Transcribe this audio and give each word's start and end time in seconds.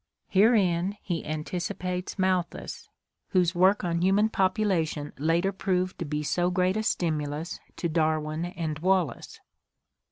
Herein 0.29 0.97
he 1.03 1.23
anticipates 1.23 2.17
Malthus, 2.17 2.89
whose 3.27 3.53
work 3.53 3.83
on 3.83 4.01
human 4.01 4.29
population 4.29 5.13
later 5.19 5.51
proved 5.51 5.99
to 5.99 6.05
be 6.05 6.23
so 6.23 6.49
great 6.49 6.75
a 6.75 6.81
stimulus 6.81 7.59
to 7.75 7.87
Darwin 7.87 8.45
and 8.45 8.79
Wallace. 8.79 9.39